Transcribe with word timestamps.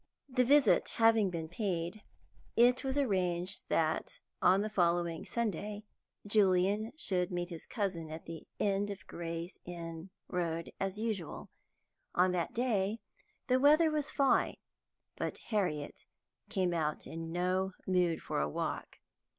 The 0.27 0.43
visit 0.43 0.89
having 0.95 1.29
been 1.29 1.47
paid, 1.47 2.01
it 2.57 2.83
was 2.83 2.97
arranged 2.97 3.69
that 3.69 4.19
on 4.41 4.61
the 4.61 4.67
following 4.69 5.25
Sunday 5.25 5.83
Julian 6.25 6.91
should 6.97 7.29
meet 7.31 7.51
his 7.51 7.67
cousin 7.67 8.09
at 8.09 8.25
the 8.25 8.47
end 8.59 8.89
of 8.89 9.05
Gray's 9.05 9.59
Inn 9.63 10.09
Road 10.27 10.71
as 10.79 10.97
usual. 10.99 11.51
On 12.15 12.31
that 12.31 12.51
day 12.55 12.97
the 13.45 13.59
weather 13.59 13.91
was 13.91 14.09
fine, 14.09 14.55
but 15.17 15.37
Harriet 15.49 16.07
came 16.49 16.73
out 16.73 17.05
in 17.05 17.31
no 17.31 17.73
mood 17.85 18.23
for 18.23 18.39
a 18.41 18.49
walk. 18.49 18.97